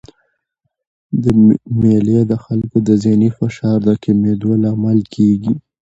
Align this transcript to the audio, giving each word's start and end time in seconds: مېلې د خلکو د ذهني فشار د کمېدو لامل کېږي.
مېلې 1.79 2.19
د 2.31 2.33
خلکو 2.45 2.77
د 2.87 2.89
ذهني 3.03 3.29
فشار 3.37 3.77
د 3.87 3.89
کمېدو 4.03 4.51
لامل 4.63 4.99
کېږي. 5.15 5.53